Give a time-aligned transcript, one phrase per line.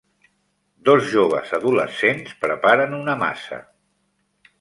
[0.87, 3.61] Dos joves adolescents preparen una massa.